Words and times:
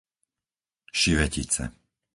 Šivetice 0.99 1.63